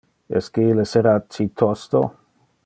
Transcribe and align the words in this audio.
Esque 0.37 0.63
ille 0.69 0.85
sera 0.93 1.13
ci 1.37 1.47
tosto? 1.63 2.01